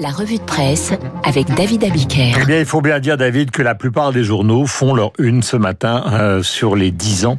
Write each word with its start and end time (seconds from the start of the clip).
La 0.00 0.10
revue 0.10 0.38
de 0.38 0.42
presse 0.42 0.92
avec 1.22 1.46
David 1.54 1.84
Abiker. 1.84 2.32
Eh 2.42 2.44
bien, 2.46 2.58
il 2.58 2.66
faut 2.66 2.80
bien 2.80 2.98
dire, 2.98 3.16
David, 3.16 3.52
que 3.52 3.62
la 3.62 3.76
plupart 3.76 4.12
des 4.12 4.24
journaux 4.24 4.66
font 4.66 4.92
leur 4.92 5.12
une 5.18 5.42
ce 5.42 5.56
matin 5.56 6.04
euh, 6.12 6.42
sur 6.42 6.74
les 6.74 6.90
dix 6.90 7.24
ans 7.24 7.38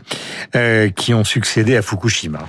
euh, 0.55 0.89
qui 0.89 1.13
ont 1.13 1.25
succédé 1.25 1.75
à 1.75 1.81
Fukushima. 1.81 2.39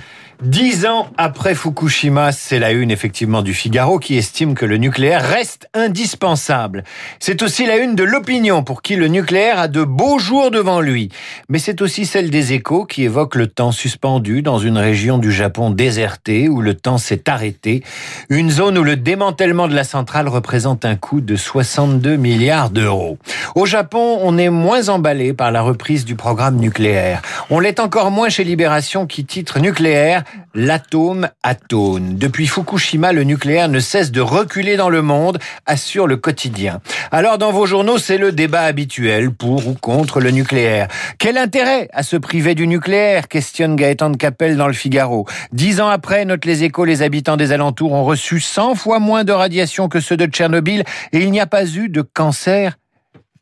Dix 0.41 0.87
ans 0.87 1.07
après 1.17 1.53
Fukushima, 1.53 2.31
c'est 2.31 2.57
la 2.57 2.71
une 2.71 2.89
effectivement 2.89 3.43
du 3.43 3.53
Figaro 3.53 3.99
qui 3.99 4.17
estime 4.17 4.55
que 4.55 4.65
le 4.65 4.77
nucléaire 4.77 5.21
reste 5.21 5.69
indispensable. 5.75 6.83
C'est 7.19 7.43
aussi 7.43 7.67
la 7.67 7.77
une 7.77 7.93
de 7.93 8.03
l'opinion 8.03 8.63
pour 8.63 8.81
qui 8.81 8.95
le 8.95 9.07
nucléaire 9.07 9.59
a 9.59 9.67
de 9.67 9.83
beaux 9.83 10.17
jours 10.17 10.49
devant 10.49 10.81
lui. 10.81 11.09
Mais 11.47 11.59
c'est 11.59 11.83
aussi 11.83 12.07
celle 12.07 12.31
des 12.31 12.53
échos 12.53 12.85
qui 12.85 13.03
évoque 13.03 13.35
le 13.35 13.45
temps 13.45 13.71
suspendu 13.71 14.41
dans 14.41 14.57
une 14.57 14.79
région 14.79 15.19
du 15.19 15.31
Japon 15.31 15.69
désertée 15.69 16.49
où 16.49 16.61
le 16.61 16.73
temps 16.73 16.97
s'est 16.97 17.29
arrêté. 17.29 17.83
Une 18.29 18.49
zone 18.49 18.79
où 18.79 18.83
le 18.83 18.95
démantèlement 18.95 19.67
de 19.67 19.75
la 19.75 19.83
centrale 19.83 20.27
représente 20.27 20.85
un 20.85 20.95
coût 20.95 21.21
de 21.21 21.35
62 21.35 22.15
milliards 22.15 22.71
d'euros. 22.71 23.19
Au 23.53 23.67
Japon, 23.67 24.17
on 24.23 24.39
est 24.39 24.49
moins 24.49 24.89
emballé 24.89 25.33
par 25.33 25.51
la 25.51 25.61
reprise 25.61 26.03
du 26.03 26.15
programme 26.15 26.55
nucléaire. 26.55 27.21
On 27.51 27.59
l'est 27.59 27.79
encore 27.79 28.09
moins 28.09 28.29
chez 28.29 28.43
Libération 28.43 29.05
qui 29.05 29.23
titre 29.23 29.59
nucléaire 29.59 30.23
l'atome 30.53 31.29
atone. 31.43 32.17
Depuis 32.17 32.47
Fukushima, 32.47 33.13
le 33.13 33.23
nucléaire 33.23 33.69
ne 33.69 33.79
cesse 33.79 34.11
de 34.11 34.21
reculer 34.21 34.77
dans 34.77 34.89
le 34.89 35.01
monde, 35.01 35.39
assure 35.65 36.07
le 36.07 36.17
quotidien. 36.17 36.81
Alors 37.11 37.37
dans 37.37 37.51
vos 37.51 37.65
journaux, 37.65 37.97
c'est 37.97 38.17
le 38.17 38.31
débat 38.31 38.61
habituel 38.61 39.31
pour 39.31 39.67
ou 39.67 39.73
contre 39.73 40.19
le 40.19 40.31
nucléaire. 40.31 40.87
Quel 41.19 41.37
intérêt 41.37 41.89
à 41.93 42.03
se 42.03 42.17
priver 42.17 42.55
du 42.55 42.67
nucléaire 42.67 43.27
questionne 43.27 43.75
Gaëtan 43.75 44.11
de 44.11 44.17
Capelle 44.17 44.57
dans 44.57 44.67
le 44.67 44.73
Figaro. 44.73 45.25
Dix 45.51 45.81
ans 45.81 45.89
après, 45.89 46.25
note 46.25 46.45
les 46.45 46.63
échos, 46.63 46.85
les 46.85 47.01
habitants 47.01 47.37
des 47.37 47.51
alentours 47.51 47.91
ont 47.93 48.03
reçu 48.03 48.39
100 48.39 48.75
fois 48.75 48.99
moins 48.99 49.23
de 49.23 49.31
radiation 49.31 49.89
que 49.89 49.99
ceux 49.99 50.17
de 50.17 50.25
Tchernobyl 50.25 50.83
et 51.11 51.19
il 51.19 51.31
n'y 51.31 51.39
a 51.39 51.47
pas 51.47 51.65
eu 51.65 51.89
de 51.89 52.01
cancer 52.01 52.77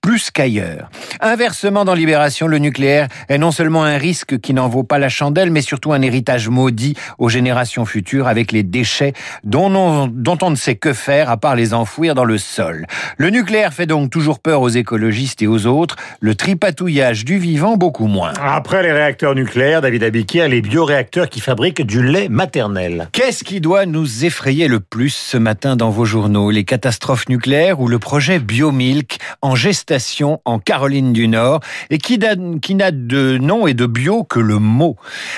plus 0.01 0.31
qu'ailleurs. 0.31 0.89
Inversement, 1.21 1.83
dans 1.83 1.95
Libération, 1.95 2.47
le 2.47 2.59
nucléaire 2.59 3.09
est 3.27 3.37
non 3.37 3.51
seulement 3.51 3.83
un 3.83 3.97
risque 3.97 4.39
qui 4.39 4.53
n'en 4.53 4.69
vaut 4.69 4.83
pas 4.83 4.99
la 4.99 5.09
chandelle, 5.09 5.51
mais 5.51 5.61
surtout 5.61 5.91
un 5.91 6.01
héritage 6.01 6.47
maudit 6.47 6.95
aux 7.17 7.27
générations 7.27 7.83
futures 7.83 8.27
avec 8.27 8.53
les 8.53 8.63
déchets 8.63 9.11
dont 9.43 9.73
on, 9.75 10.07
dont 10.07 10.37
on 10.41 10.49
ne 10.49 10.55
sait 10.55 10.75
que 10.75 10.93
faire 10.93 11.29
à 11.29 11.35
part 11.35 11.57
les 11.57 11.73
enfouir 11.73 12.15
dans 12.15 12.23
le 12.23 12.37
sol. 12.37 12.87
Le 13.17 13.29
nucléaire 13.31 13.73
fait 13.73 13.85
donc 13.85 14.11
toujours 14.11 14.39
peur 14.39 14.61
aux 14.61 14.69
écologistes 14.69 15.41
et 15.41 15.47
aux 15.47 15.65
autres, 15.65 15.97
le 16.21 16.35
tripatouillage 16.35 17.25
du 17.25 17.37
vivant 17.37 17.75
beaucoup 17.75 18.07
moins. 18.07 18.31
Après 18.41 18.81
les 18.81 18.93
réacteurs 18.93 19.35
nucléaires, 19.35 19.81
David 19.81 20.03
Abiquière, 20.03 20.47
les 20.47 20.61
bioréacteurs 20.61 21.27
qui 21.27 21.41
fabriquent 21.41 21.85
du 21.85 22.01
lait 22.01 22.29
maternel. 22.29 23.09
Qu'est-ce 23.11 23.43
qui 23.43 23.59
doit 23.59 23.85
nous 23.85 24.23
effrayer 24.23 24.69
le 24.69 24.79
plus 24.79 25.13
ce 25.13 25.35
matin 25.35 25.75
dans 25.75 25.89
vos 25.89 26.05
journaux? 26.05 26.49
Les 26.49 26.63
catastrophes 26.63 27.27
nucléaires 27.27 27.81
ou 27.81 27.89
le 27.89 27.99
projet 27.99 28.39
Biomilk 28.39 29.19
en 29.41 29.55
gestation 29.55 30.39
en 30.45 30.59
Caroline 30.59 31.08
du 31.13 31.27
Nord 31.27 31.61
et 31.89 31.97
qui 31.97 32.17
n'a 32.17 32.91
de 32.91 33.37
nom 33.37 33.67
et 33.67 33.73
de 33.73 33.85
bio 33.85 34.23
que 34.23 34.39
le 34.39 34.59
mot. 34.59 34.95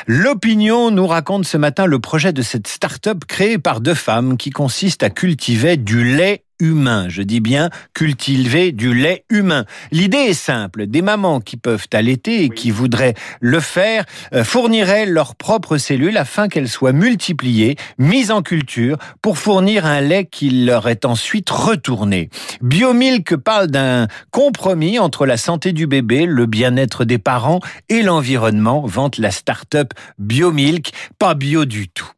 L'opinion 0.08 0.92
nous 0.92 1.08
raconte 1.08 1.46
ce 1.46 1.58
matin 1.58 1.86
le 1.86 2.00
projet 2.00 2.34
de 2.34 2.42
cette 2.42 2.68
start-up 2.68 3.26
créée 3.28 3.58
par 3.58 3.82
deux 3.82 3.94
femmes 3.94 4.38
qui 4.38 4.50
consiste 4.50 5.04
à 5.04 5.10
cultiver 5.10 5.78
du 5.78 6.04
lait 6.04 6.44
humain. 6.62 7.08
Je 7.10 7.24
dis 7.24 7.42
bien 7.42 7.70
cultiver 7.94 8.72
du 8.72 8.94
lait 8.94 9.26
humain. 9.30 9.66
L'idée 9.92 10.18
est 10.18 10.34
simple. 10.34 10.88
Des 10.88 11.02
mamans 11.02 11.42
qui 11.42 11.58
peuvent 11.58 11.88
allaiter 11.92 12.44
et 12.44 12.50
qui 12.50 12.72
voudraient 12.72 13.16
le 13.42 13.60
faire 13.60 14.06
euh, 14.34 14.44
fourniraient 14.44 15.06
leurs 15.06 15.36
propres 15.36 15.78
cellules 15.78 16.18
afin 16.18 16.48
qu'elles 16.48 16.70
soient 16.70 16.94
multipliées, 16.94 17.76
mises 17.98 18.32
en 18.32 18.42
culture 18.42 18.98
pour 19.22 19.38
fournir 19.38 19.86
un 19.86 20.02
lait 20.02 20.26
qui 20.26 20.50
leur 20.50 20.88
est 20.88 21.04
ensuite 21.04 21.50
retourné. 21.50 22.30
Biomilk 22.62 23.36
parle 23.36 23.68
d'un 23.68 24.08
compromis 24.30 25.00
entre 25.00 25.26
la 25.26 25.38
santé 25.38 25.74
du 25.74 25.88
bébé, 25.88 26.26
le 26.26 26.46
bien-être 26.46 27.04
des 27.04 27.18
parents 27.18 27.60
et 27.90 28.04
l'environnement, 28.04 28.86
vante 28.86 29.18
la 29.18 29.32
start-up 29.32 29.94
Biomilk, 30.20 30.92
pas 31.18 31.34
bio 31.34 31.66
du 31.66 31.90
tout. 31.90 32.10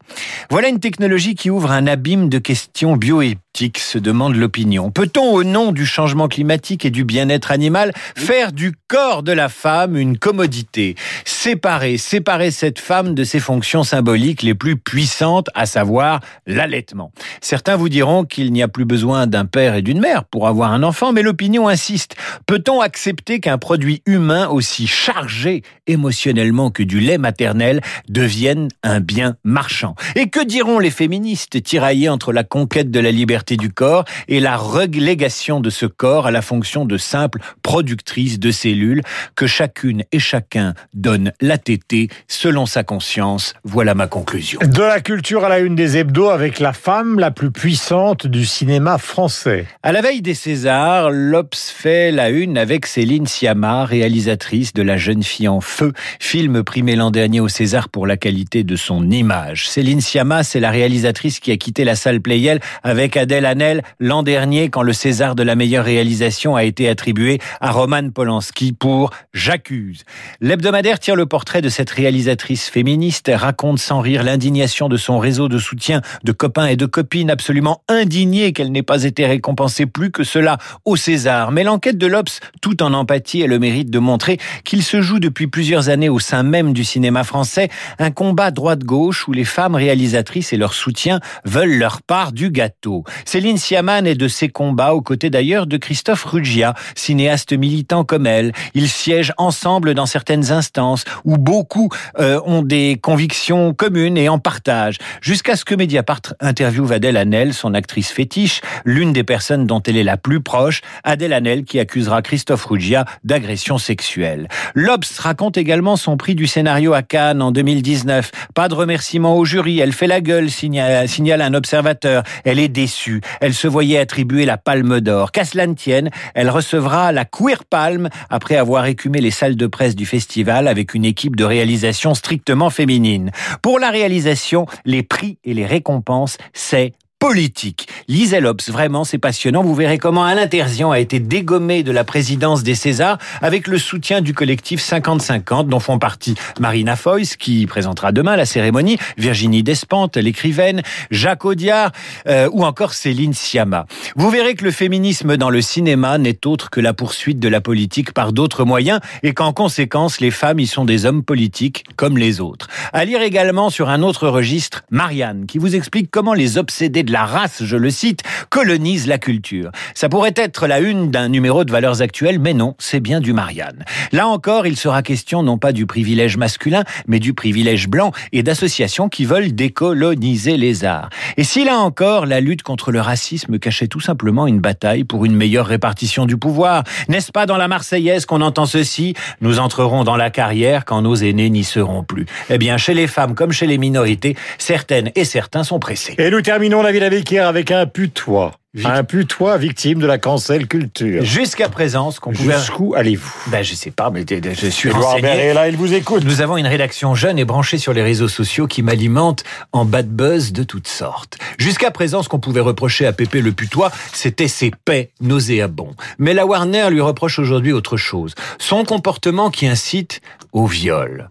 Voilà 0.50 0.68
une 0.68 0.80
technologie 0.80 1.34
qui 1.34 1.50
ouvre 1.50 1.70
un 1.70 1.86
abîme 1.86 2.28
de 2.28 2.38
questions 2.38 2.96
bioéthiques, 2.96 3.78
se 3.78 3.98
demande 3.98 4.33
l'opinion. 4.38 4.90
Peut-on, 4.90 5.32
au 5.32 5.44
nom 5.44 5.72
du 5.72 5.86
changement 5.86 6.28
climatique 6.28 6.84
et 6.84 6.90
du 6.90 7.04
bien-être 7.04 7.50
animal, 7.50 7.92
faire 8.16 8.52
du 8.52 8.74
corps 8.88 9.22
de 9.22 9.32
la 9.32 9.48
femme 9.48 9.96
une 9.96 10.18
commodité? 10.18 10.94
Séparer, 11.24 11.98
séparer 11.98 12.50
cette 12.50 12.78
femme 12.78 13.14
de 13.14 13.24
ses 13.24 13.40
fonctions 13.40 13.84
symboliques 13.84 14.42
les 14.42 14.54
plus 14.54 14.76
puissantes, 14.76 15.48
à 15.54 15.66
savoir 15.66 16.20
l'allaitement. 16.46 17.12
Certains 17.40 17.76
vous 17.76 17.88
diront 17.88 18.24
qu'il 18.24 18.52
n'y 18.52 18.62
a 18.62 18.68
plus 18.68 18.84
besoin 18.84 19.26
d'un 19.26 19.44
père 19.44 19.74
et 19.74 19.82
d'une 19.82 20.00
mère 20.00 20.24
pour 20.24 20.48
avoir 20.48 20.72
un 20.72 20.82
enfant, 20.82 21.12
mais 21.12 21.22
l'opinion 21.22 21.68
insiste. 21.68 22.16
Peut-on 22.46 22.80
accepter 22.80 23.40
qu'un 23.40 23.58
produit 23.58 24.02
humain 24.06 24.48
aussi 24.48 24.86
chargé 24.86 25.62
émotionnellement 25.86 26.70
que 26.70 26.82
du 26.82 27.00
lait 27.00 27.18
maternel 27.18 27.80
devienne 28.08 28.68
un 28.82 29.00
bien 29.00 29.36
marchand? 29.44 29.94
Et 30.16 30.28
que 30.28 30.44
diront 30.44 30.78
les 30.78 30.90
féministes 30.90 31.62
tiraillées 31.62 32.08
entre 32.08 32.32
la 32.32 32.44
conquête 32.44 32.90
de 32.90 33.00
la 33.00 33.10
liberté 33.10 33.56
du 33.56 33.70
corps 33.70 34.04
et 34.28 34.40
la 34.40 34.56
relégation 34.56 35.60
de 35.60 35.70
ce 35.70 35.86
corps 35.86 36.26
à 36.26 36.30
la 36.30 36.42
fonction 36.42 36.84
de 36.84 36.96
simple 36.96 37.40
productrice 37.62 38.38
de 38.38 38.50
cellules 38.50 39.02
que 39.36 39.46
chacune 39.46 40.04
et 40.12 40.18
chacun 40.18 40.74
donne 40.94 41.32
la 41.40 41.58
tétée 41.58 42.08
selon 42.28 42.66
sa 42.66 42.84
conscience. 42.84 43.54
Voilà 43.64 43.94
ma 43.94 44.06
conclusion. 44.06 44.60
De 44.62 44.82
la 44.82 45.00
culture 45.00 45.44
à 45.44 45.48
la 45.48 45.58
une 45.58 45.74
des 45.74 45.96
hebdos 45.96 46.30
avec 46.30 46.60
la 46.60 46.72
femme 46.72 47.18
la 47.18 47.30
plus 47.30 47.50
puissante 47.50 48.26
du 48.26 48.44
cinéma 48.44 48.98
français. 48.98 49.66
À 49.82 49.92
la 49.92 50.00
veille 50.00 50.22
des 50.22 50.34
Césars, 50.34 51.10
l'Obs 51.10 51.70
fait 51.70 52.10
la 52.10 52.30
une 52.30 52.58
avec 52.58 52.86
Céline 52.86 53.26
Sciamma, 53.26 53.84
réalisatrice 53.84 54.72
de 54.72 54.82
La 54.82 54.96
jeune 54.96 55.22
fille 55.22 55.48
en 55.48 55.60
feu, 55.60 55.92
film 56.20 56.62
primé 56.62 56.96
l'an 56.96 57.10
dernier 57.10 57.40
au 57.40 57.48
César 57.48 57.88
pour 57.88 58.06
la 58.06 58.16
qualité 58.16 58.64
de 58.64 58.76
son 58.76 59.10
image. 59.10 59.68
Céline 59.68 60.00
Sciamma, 60.00 60.42
c'est 60.42 60.60
la 60.60 60.70
réalisatrice 60.70 61.40
qui 61.40 61.52
a 61.52 61.56
quitté 61.56 61.84
la 61.84 61.96
salle 61.96 62.20
Playel 62.20 62.60
avec 62.82 63.16
Adèle 63.16 63.46
Hanel 63.46 63.82
l'an 64.04 64.22
dernier 64.22 64.68
quand 64.68 64.82
le 64.82 64.92
César 64.92 65.34
de 65.34 65.42
la 65.42 65.54
meilleure 65.54 65.86
réalisation 65.86 66.56
a 66.56 66.64
été 66.64 66.90
attribué 66.90 67.38
à 67.62 67.70
Roman 67.70 68.10
Polanski 68.10 68.74
pour 68.74 69.08
J'accuse. 69.32 70.04
L'hebdomadaire 70.42 70.98
tire 70.98 71.16
le 71.16 71.24
portrait 71.24 71.62
de 71.62 71.70
cette 71.70 71.88
réalisatrice 71.88 72.68
féministe, 72.68 73.32
raconte 73.34 73.78
sans 73.78 74.00
rire 74.00 74.22
l'indignation 74.22 74.90
de 74.90 74.98
son 74.98 75.18
réseau 75.18 75.48
de 75.48 75.56
soutien 75.56 76.02
de 76.22 76.32
copains 76.32 76.66
et 76.66 76.76
de 76.76 76.84
copines 76.84 77.30
absolument 77.30 77.80
indignés 77.88 78.52
qu'elle 78.52 78.72
n'ait 78.72 78.82
pas 78.82 79.04
été 79.04 79.24
récompensée 79.24 79.86
plus 79.86 80.10
que 80.10 80.22
cela 80.22 80.58
au 80.84 80.96
César. 80.96 81.50
Mais 81.50 81.64
l'enquête 81.64 81.96
de 81.96 82.06
l'Obs, 82.06 82.40
tout 82.60 82.82
en 82.82 82.92
empathie, 82.92 83.42
a 83.42 83.46
le 83.46 83.58
mérite 83.58 83.88
de 83.88 83.98
montrer 83.98 84.36
qu'il 84.64 84.82
se 84.82 85.00
joue 85.00 85.18
depuis 85.18 85.46
plusieurs 85.46 85.88
années 85.88 86.10
au 86.10 86.18
sein 86.18 86.42
même 86.42 86.74
du 86.74 86.84
cinéma 86.84 87.24
français 87.24 87.70
un 87.98 88.10
combat 88.10 88.50
droite-gauche 88.50 89.26
où 89.28 89.32
les 89.32 89.46
femmes 89.46 89.74
réalisatrices 89.74 90.52
et 90.52 90.58
leur 90.58 90.74
soutien 90.74 91.20
veulent 91.46 91.78
leur 91.78 92.02
part 92.02 92.32
du 92.32 92.50
gâteau. 92.50 93.04
Céline 93.24 93.56
Siaman 93.94 94.06
est 94.06 94.14
de 94.14 94.28
ces 94.28 94.48
combats 94.48 94.94
aux 94.94 95.02
côtés 95.02 95.30
d'ailleurs 95.30 95.66
de 95.66 95.76
Christophe 95.76 96.24
Ruggia, 96.24 96.74
cinéaste 96.94 97.52
militant 97.52 98.04
comme 98.04 98.26
elle. 98.26 98.52
Ils 98.74 98.88
siègent 98.88 99.32
ensemble 99.38 99.94
dans 99.94 100.06
certaines 100.06 100.50
instances 100.50 101.04
où 101.24 101.36
beaucoup 101.36 101.90
euh, 102.18 102.40
ont 102.44 102.62
des 102.62 102.98
convictions 103.00 103.72
communes 103.72 104.16
et 104.16 104.28
en 104.28 104.38
partage. 104.38 104.98
Jusqu'à 105.20 105.56
ce 105.56 105.64
que 105.64 105.74
Mediapart 105.74 106.22
interviewe 106.40 106.92
Adèle 106.92 107.16
Hanel, 107.16 107.54
son 107.54 107.74
actrice 107.74 108.10
fétiche, 108.10 108.62
l'une 108.84 109.12
des 109.12 109.22
personnes 109.22 109.66
dont 109.66 109.82
elle 109.82 109.96
est 109.96 110.04
la 110.04 110.16
plus 110.16 110.40
proche, 110.40 110.80
Adèle 111.04 111.32
Hanel 111.32 111.64
qui 111.64 111.78
accusera 111.78 112.22
Christophe 112.22 112.64
Ruggia 112.64 113.04
d'agression 113.22 113.78
sexuelle. 113.78 114.48
L'Obs 114.74 115.18
raconte 115.18 115.56
également 115.56 115.96
son 115.96 116.16
prix 116.16 116.34
du 116.34 116.46
scénario 116.46 116.94
à 116.94 117.02
Cannes 117.02 117.42
en 117.42 117.52
2019. 117.52 118.30
Pas 118.54 118.68
de 118.68 118.74
remerciement 118.74 119.36
au 119.36 119.44
jury, 119.44 119.78
elle 119.78 119.92
fait 119.92 120.06
la 120.08 120.20
gueule, 120.20 120.50
signale, 120.50 121.08
signale 121.08 121.42
un 121.42 121.54
observateur. 121.54 122.24
Elle 122.44 122.58
est 122.58 122.68
déçue. 122.68 123.20
Elle 123.40 123.54
se 123.54 123.68
voyait 123.84 123.98
attribuer 123.98 124.46
la 124.46 124.56
Palme 124.56 125.00
d'Or. 125.00 125.30
Qu'à 125.30 125.44
cela 125.44 125.66
ne 125.66 125.74
tienne, 125.74 126.08
elle 126.34 126.48
recevra 126.48 127.12
la 127.12 127.26
Queer 127.26 127.66
Palme 127.66 128.08
après 128.30 128.56
avoir 128.56 128.86
écumé 128.86 129.20
les 129.20 129.30
salles 129.30 129.56
de 129.56 129.66
presse 129.66 129.94
du 129.94 130.06
festival 130.06 130.68
avec 130.68 130.94
une 130.94 131.04
équipe 131.04 131.36
de 131.36 131.44
réalisation 131.44 132.14
strictement 132.14 132.70
féminine. 132.70 133.30
Pour 133.60 133.78
la 133.78 133.90
réalisation, 133.90 134.64
les 134.86 135.02
prix 135.02 135.36
et 135.44 135.52
les 135.52 135.66
récompenses, 135.66 136.38
c'est 136.54 136.94
politique. 137.18 137.88
Lisez 138.06 138.40
l'Obs, 138.40 138.68
vraiment, 138.68 139.04
c'est 139.04 139.16
passionnant. 139.16 139.62
Vous 139.62 139.74
verrez 139.74 139.96
comment 139.96 140.24
Alain 140.24 140.46
Terzian 140.46 140.90
a 140.90 140.98
été 140.98 141.20
dégommé 141.20 141.82
de 141.82 141.90
la 141.90 142.04
présidence 142.04 142.62
des 142.62 142.74
Césars 142.74 143.16
avec 143.40 143.66
le 143.66 143.78
soutien 143.78 144.20
du 144.20 144.34
collectif 144.34 144.82
50-50 144.82 145.68
dont 145.68 145.80
font 145.80 145.98
partie 145.98 146.34
Marina 146.60 146.96
Foïs, 146.96 147.36
qui 147.36 147.64
présentera 147.66 148.12
demain 148.12 148.36
la 148.36 148.44
cérémonie, 148.44 148.98
Virginie 149.16 149.62
Despentes, 149.62 150.18
l'écrivaine, 150.18 150.82
Jacques 151.10 151.46
Audiard 151.46 151.92
euh, 152.28 152.50
ou 152.52 152.62
encore 152.62 152.92
Céline 152.92 153.32
Sciamma. 153.32 153.86
Vous 154.16 154.28
verrez 154.28 154.54
que 154.54 154.64
le 154.64 154.70
féminisme 154.70 155.38
dans 155.38 155.50
le 155.50 155.62
cinéma 155.62 156.18
n'est 156.18 156.46
autre 156.46 156.68
que 156.68 156.80
la 156.80 156.92
poursuite 156.92 157.38
de 157.38 157.48
la 157.48 157.62
politique 157.62 158.12
par 158.12 158.34
d'autres 158.34 158.66
moyens 158.66 159.00
et 159.22 159.32
qu'en 159.32 159.54
conséquence, 159.54 160.20
les 160.20 160.30
femmes 160.30 160.60
y 160.60 160.66
sont 160.66 160.84
des 160.84 161.06
hommes 161.06 161.24
politiques 161.24 161.84
comme 161.96 162.18
les 162.18 162.42
autres. 162.42 162.68
À 162.92 163.06
lire 163.06 163.22
également 163.22 163.70
sur 163.70 163.88
un 163.88 164.02
autre 164.02 164.28
registre, 164.28 164.82
Marianne, 164.90 165.46
qui 165.46 165.56
vous 165.56 165.74
explique 165.74 166.10
comment 166.10 166.34
les 166.34 166.58
obsédés 166.58 167.02
de 167.02 167.13
la 167.14 167.26
race, 167.26 167.62
je 167.62 167.76
le 167.76 167.90
cite, 167.90 168.24
colonise 168.50 169.06
la 169.06 169.18
culture. 169.18 169.70
Ça 169.94 170.08
pourrait 170.08 170.34
être 170.34 170.66
la 170.66 170.80
une 170.80 171.12
d'un 171.12 171.28
numéro 171.28 171.64
de 171.64 171.70
valeurs 171.70 172.02
actuelles, 172.02 172.40
mais 172.40 172.54
non, 172.54 172.74
c'est 172.80 172.98
bien 172.98 173.20
du 173.20 173.32
Marianne. 173.32 173.84
Là 174.10 174.26
encore, 174.26 174.66
il 174.66 174.76
sera 174.76 175.00
question 175.02 175.44
non 175.44 175.56
pas 175.56 175.70
du 175.70 175.86
privilège 175.86 176.36
masculin, 176.36 176.82
mais 177.06 177.20
du 177.20 177.32
privilège 177.32 177.86
blanc 177.86 178.10
et 178.32 178.42
d'associations 178.42 179.08
qui 179.08 179.26
veulent 179.26 179.54
décoloniser 179.54 180.56
les 180.56 180.84
arts. 180.84 181.08
Et 181.36 181.44
si 181.44 181.62
là 181.64 181.78
encore, 181.78 182.26
la 182.26 182.40
lutte 182.40 182.64
contre 182.64 182.90
le 182.90 183.00
racisme 183.00 183.60
cachait 183.60 183.86
tout 183.86 184.00
simplement 184.00 184.48
une 184.48 184.58
bataille 184.58 185.04
pour 185.04 185.24
une 185.24 185.36
meilleure 185.36 185.66
répartition 185.66 186.26
du 186.26 186.36
pouvoir, 186.36 186.82
n'est-ce 187.08 187.30
pas 187.30 187.46
dans 187.46 187.56
la 187.56 187.68
Marseillaise 187.68 188.26
qu'on 188.26 188.40
entend 188.40 188.66
ceci 188.66 189.14
Nous 189.40 189.60
entrerons 189.60 190.02
dans 190.02 190.16
la 190.16 190.30
carrière 190.30 190.84
quand 190.84 191.00
nos 191.00 191.14
aînés 191.14 191.48
n'y 191.48 191.62
seront 191.62 192.02
plus. 192.02 192.26
Eh 192.50 192.58
bien, 192.58 192.76
chez 192.76 192.92
les 192.92 193.06
femmes 193.06 193.36
comme 193.36 193.52
chez 193.52 193.68
les 193.68 193.78
minorités, 193.78 194.34
certaines 194.58 195.12
et 195.14 195.24
certains 195.24 195.62
sont 195.62 195.78
pressés. 195.78 196.16
Et 196.18 196.30
nous 196.30 196.40
terminons 196.40 196.82
la 196.82 196.90
Vicaire 197.02 197.48
avec 197.48 197.70
un 197.70 197.86
putois. 197.86 198.52
Un 198.84 199.04
putois 199.04 199.56
victime 199.56 200.00
de 200.00 200.06
la 200.06 200.18
cancel 200.18 200.66
culture. 200.66 201.24
Jusqu'à 201.24 201.68
présent, 201.68 202.10
ce 202.10 202.18
qu'on 202.18 202.32
pouvait... 202.32 202.56
Jusqu'où 202.56 202.94
allez-vous? 202.96 203.32
Ben, 203.46 203.62
je 203.62 203.72
sais 203.74 203.92
pas, 203.92 204.10
mais 204.10 204.24
je 204.28 204.66
suis 204.68 204.88
Edouard 204.88 205.12
renseigné. 205.12 205.52
là, 205.52 205.68
il 205.68 205.76
vous 205.76 205.94
écoute. 205.94 206.24
Nous 206.24 206.40
avons 206.40 206.56
une 206.56 206.66
rédaction 206.66 207.14
jeune 207.14 207.38
et 207.38 207.44
branchée 207.44 207.78
sur 207.78 207.92
les 207.92 208.02
réseaux 208.02 208.26
sociaux 208.26 208.66
qui 208.66 208.82
m'alimente 208.82 209.44
en 209.70 209.84
bad 209.84 210.08
buzz 210.08 210.52
de 210.52 210.64
toutes 210.64 210.88
sortes. 210.88 211.38
Jusqu'à 211.56 211.92
présent, 211.92 212.24
ce 212.24 212.28
qu'on 212.28 212.40
pouvait 212.40 212.60
reprocher 212.60 213.06
à 213.06 213.12
Pépé 213.12 213.42
le 213.42 213.52
putois, 213.52 213.92
c'était 214.12 214.48
ses 214.48 214.72
paix 214.84 215.10
nauséabonds. 215.20 215.94
Mais 216.18 216.34
la 216.34 216.44
Warner 216.44 216.90
lui 216.90 217.00
reproche 217.00 217.38
aujourd'hui 217.38 217.72
autre 217.72 217.96
chose. 217.96 218.34
Son 218.58 218.84
comportement 218.84 219.50
qui 219.50 219.68
incite 219.68 220.20
au 220.54 220.66
viol. 220.66 221.28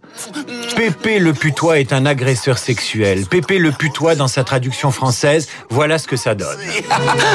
Pépé 0.76 1.18
le 1.18 1.34
putois 1.34 1.80
est 1.80 1.94
un 1.94 2.06
agresseur 2.06 2.58
sexuel. 2.58 3.26
Pépé 3.26 3.58
le 3.58 3.72
putois 3.72 4.16
dans 4.16 4.28
sa 4.28 4.44
traduction 4.44 4.92
française, 4.92 5.48
voilà 5.70 5.98
ce 5.98 6.08
que 6.08 6.18
ça 6.18 6.36
donne. 6.36 6.60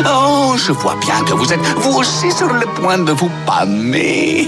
Oh, 0.06 0.54
je 0.56 0.72
vois 0.72 0.96
bien 0.96 1.22
que 1.24 1.32
vous 1.32 1.52
êtes 1.52 1.60
vous 1.60 1.98
aussi 1.98 2.30
sur 2.30 2.52
le 2.52 2.66
point 2.80 2.98
de 2.98 3.12
vous 3.12 3.30
pâmer. 3.46 4.46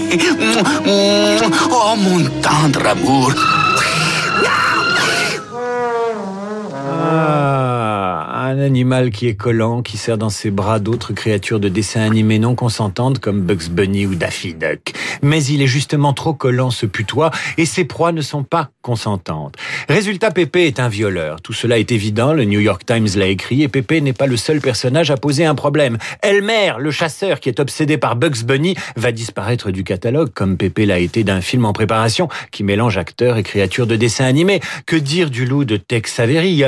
Oh, 0.85 1.95
mon 1.97 2.23
tendre 2.41 2.85
amour. 2.87 3.33
Animal 8.61 9.11
qui 9.11 9.27
est 9.27 9.35
collant, 9.35 9.81
qui 9.81 9.97
serre 9.97 10.17
dans 10.17 10.29
ses 10.29 10.51
bras 10.51 10.79
d'autres 10.79 11.13
créatures 11.13 11.59
de 11.59 11.69
dessins 11.69 12.01
animés 12.01 12.39
non 12.39 12.55
consentantes 12.55 13.19
comme 13.19 13.41
Bugs 13.41 13.69
Bunny 13.69 14.05
ou 14.05 14.15
Daffy 14.15 14.53
Duck. 14.53 14.93
Mais 15.21 15.43
il 15.43 15.61
est 15.61 15.67
justement 15.67 16.13
trop 16.13 16.33
collant 16.33 16.71
ce 16.71 16.85
putois 16.85 17.31
et 17.57 17.65
ses 17.65 17.83
proies 17.85 18.11
ne 18.11 18.21
sont 18.21 18.43
pas 18.43 18.69
consentantes. 18.81 19.55
Résultat, 19.89 20.31
Pépé 20.31 20.65
est 20.65 20.79
un 20.79 20.89
violeur. 20.89 21.41
Tout 21.41 21.53
cela 21.53 21.79
est 21.79 21.91
évident, 21.91 22.33
le 22.33 22.45
New 22.45 22.59
York 22.59 22.83
Times 22.85 23.07
l'a 23.15 23.27
écrit 23.27 23.63
et 23.63 23.67
Pépé 23.67 24.01
n'est 24.01 24.13
pas 24.13 24.27
le 24.27 24.37
seul 24.37 24.61
personnage 24.61 25.11
à 25.11 25.17
poser 25.17 25.45
un 25.45 25.55
problème. 25.55 25.97
Elmer, 26.21 26.73
le 26.79 26.91
chasseur 26.91 27.39
qui 27.39 27.49
est 27.49 27.59
obsédé 27.59 27.97
par 27.97 28.15
Bugs 28.15 28.43
Bunny, 28.45 28.75
va 28.95 29.11
disparaître 29.11 29.71
du 29.71 29.83
catalogue 29.83 30.31
comme 30.33 30.57
Pépé 30.57 30.85
l'a 30.85 30.99
été 30.99 31.23
d'un 31.23 31.41
film 31.41 31.65
en 31.65 31.73
préparation 31.73 32.29
qui 32.51 32.63
mélange 32.63 32.97
acteurs 32.97 33.37
et 33.37 33.43
créatures 33.43 33.87
de 33.87 33.95
dessins 33.95 34.25
animés. 34.25 34.59
Que 34.85 34.95
dire 34.95 35.29
du 35.29 35.45
loup 35.45 35.65
de 35.65 35.77
Tex 35.77 36.19
Avery, 36.19 36.63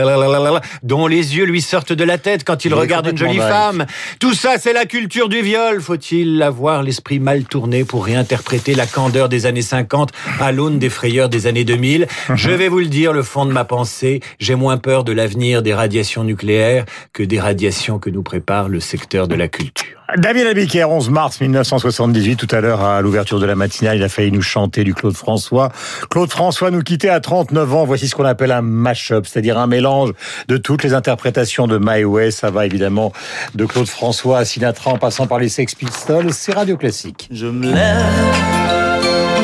dont 0.84 1.08
les 1.08 1.38
yeux 1.38 1.46
lui 1.46 1.62
sortent 1.62 1.83
de 1.92 2.04
la 2.04 2.18
tête 2.18 2.44
quand 2.44 2.64
il, 2.64 2.70
Il 2.70 2.74
est 2.74 2.80
regarde 2.80 3.08
une 3.08 3.18
jolie 3.18 3.38
femme. 3.38 3.86
Tout 4.20 4.34
ça, 4.34 4.58
c'est 4.58 4.74
la 4.74 4.86
culture 4.86 5.28
du 5.28 5.42
viol. 5.42 5.82
Faut-il 5.82 6.42
avoir 6.42 6.84
l'esprit 6.84 7.20
mal 7.20 7.44
tourné 7.44 7.84
pour 7.84 8.06
réinterpréter 8.06 8.76
la 8.76 8.86
candeur 8.86 9.28
des 9.28 9.46
années 9.46 9.62
50 9.62 10.12
à 10.40 10.52
l'aune 10.52 10.80
des 10.80 10.90
frayeurs 10.90 11.30
des 11.30 11.48
années 11.48 11.66
2000 11.66 12.08
Je 12.36 12.52
vais 12.52 12.70
vous 12.70 12.80
le 12.80 12.86
dire, 12.86 13.14
le 13.14 13.24
fond 13.24 13.46
de 13.46 13.52
ma 13.52 13.66
pensée, 13.66 14.22
j'ai 14.40 14.56
moins 14.56 14.78
peur 14.78 15.04
de 15.04 15.12
l'avenir 15.12 15.62
des 15.62 15.74
radiations 15.74 16.24
nucléaires 16.24 16.86
que 17.12 17.24
des 17.24 17.40
radiations 17.40 18.00
que 18.00 18.10
nous 18.10 18.24
prépare 18.24 18.70
le 18.70 18.80
secteur 18.80 19.28
de 19.28 19.36
la 19.36 19.48
culture. 19.48 20.03
David 20.18 20.48
Abiker, 20.48 20.90
11 20.90 21.10
mars 21.10 21.42
1978, 21.42 22.36
tout 22.36 22.48
à 22.52 22.62
l'heure 22.62 22.82
à 22.82 23.02
l'ouverture 23.02 23.40
de 23.40 23.46
la 23.46 23.56
matinale, 23.56 23.98
il 23.98 24.04
a 24.04 24.10
failli 24.10 24.32
nous 24.32 24.42
chanter 24.42 24.84
du 24.84 24.94
Claude 24.94 25.16
François. 25.16 25.72
Claude 26.10 26.30
François 26.30 26.72
nous 26.72 26.82
quittait 26.82 27.10
à 27.10 27.20
39 27.20 27.74
ans. 27.74 27.86
Voici 27.86 28.08
ce 28.08 28.16
qu'on 28.16 28.26
appelle 28.26 28.52
un 28.52 28.62
mash-up, 28.62 29.26
c'est-à-dire 29.26 29.58
un 29.58 29.68
mélange 29.68 30.12
de 30.48 30.58
toutes 30.58 30.84
les 30.84 30.94
interprétations 30.94 31.68
de 31.68 31.80
My 31.82 32.04
Way. 32.04 32.32
Ça 32.32 32.52
va 32.52 32.66
évidemment 32.66 33.12
de 33.56 33.66
Claude 33.66 33.88
François 33.88 34.40
à 34.40 34.46
Sinatra 34.46 34.92
en 34.92 34.98
passant 34.98 35.26
par 35.26 35.40
les 35.40 35.50
Sex 35.50 35.74
Pistols. 35.74 36.32
C'est 36.32 36.54
Radio 36.54 36.78
Classique. 36.78 37.28
Je 37.32 37.48
me 37.48 37.74
lève 37.74 38.06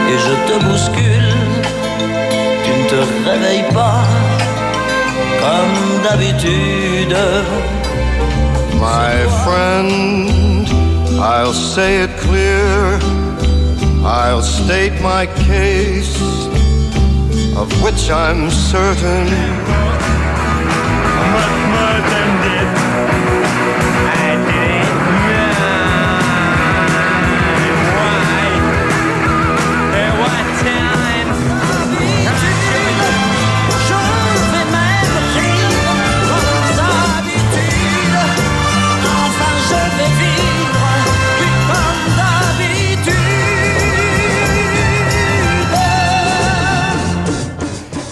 et 0.08 0.18
je 0.18 0.54
te 0.54 0.66
bouscule. 0.66 1.34
Tu 2.64 2.72
ne 2.72 2.90
te 2.90 3.30
réveilles 3.30 3.74
pas 3.74 4.04
comme 5.42 6.04
d'habitude. 6.04 7.16
My 8.80 9.28
friend, 9.44 10.59
I'll 11.22 11.54
say 11.54 12.04
it 12.04 12.12
clear. 12.20 13.00
I'll 14.04 14.42
state 14.42 15.02
my 15.02 15.26
case, 15.26 16.16
of 17.58 17.70
which 17.84 18.10
I'm 18.10 18.50
certain. 18.50 19.28
Je 22.50 22.99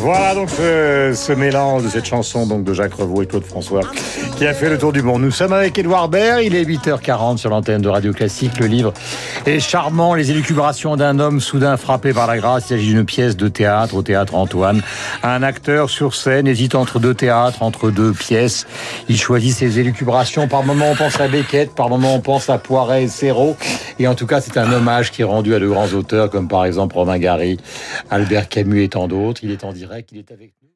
Voilà 0.07 0.35
donc 0.35 0.49
ce, 0.49 1.33
mélange 1.33 1.83
de 1.83 1.89
cette 1.89 2.05
chanson 2.05 2.47
donc 2.47 2.63
de 2.63 2.71
Jacques 2.71 2.93
Revaux 2.93 3.23
et 3.23 3.25
Claude 3.25 3.43
François 3.43 3.81
qui 4.37 4.45
a 4.45 4.53
fait 4.53 4.69
le 4.69 4.77
tour 4.77 4.93
du 4.93 5.01
monde. 5.01 5.23
Nous 5.23 5.31
sommes 5.31 5.53
avec 5.53 5.79
Édouard 5.79 6.09
Baird, 6.09 6.43
il 6.43 6.53
est 6.53 6.63
8h40 6.63 7.37
sur 7.37 7.49
l'antenne 7.49 7.81
de 7.81 7.89
Radio 7.89 8.13
Classique. 8.13 8.59
Le 8.59 8.67
livre 8.67 8.93
est 9.47 9.59
charmant, 9.59 10.13
Les 10.13 10.29
élucubrations 10.29 10.95
d'un 10.95 11.17
homme 11.17 11.39
soudain 11.39 11.75
frappé 11.75 12.13
par 12.13 12.27
la 12.27 12.37
grâce. 12.37 12.65
Il 12.65 12.67
s'agit 12.67 12.89
d'une 12.89 13.03
pièce 13.03 13.35
de 13.35 13.47
théâtre 13.47 13.95
au 13.95 14.03
théâtre 14.03 14.35
Antoine. 14.35 14.83
Un 15.23 15.41
acteur 15.41 15.89
sur 15.89 16.13
scène 16.13 16.47
hésite 16.47 16.75
entre 16.75 16.99
deux 16.99 17.15
théâtres, 17.15 17.63
entre 17.63 17.89
deux 17.89 18.13
pièces. 18.13 18.67
Il 19.09 19.17
choisit 19.17 19.55
ses 19.55 19.79
élucubrations. 19.79 20.47
Par 20.47 20.61
moments 20.61 20.91
on 20.91 20.95
pense 20.95 21.19
à 21.19 21.27
Beckett, 21.27 21.73
par 21.73 21.89
moments 21.89 22.13
on 22.13 22.21
pense 22.21 22.47
à 22.51 22.59
Poiret 22.59 23.05
et 23.05 23.07
Serrault. 23.07 23.57
Et 23.97 24.07
en 24.07 24.13
tout 24.13 24.27
cas 24.27 24.39
c'est 24.39 24.57
un 24.57 24.71
hommage 24.71 25.09
qui 25.09 25.23
est 25.23 25.25
rendu 25.25 25.55
à 25.55 25.59
de 25.59 25.67
grands 25.67 25.89
auteurs 25.93 26.29
comme 26.29 26.47
par 26.47 26.63
exemple 26.65 26.95
Romain 26.95 27.17
Gary, 27.17 27.57
Albert 28.11 28.49
Camus 28.49 28.83
et 28.83 28.89
tant 28.89 29.07
d'autres. 29.07 29.41
Il 29.43 29.49
est 29.49 29.63
en 29.63 29.73
direct, 29.73 29.96
il 30.11 30.17
est 30.19 30.31
avec 30.31 30.53
nous. 30.61 30.66